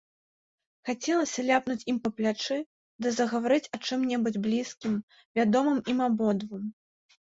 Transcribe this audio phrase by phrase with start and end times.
[0.89, 2.57] Хацелася ляпнуць яму па плячы
[3.01, 4.93] ды загаварыць аб чым-небудзь блізкім,
[5.41, 6.71] вядомым ім абодвум.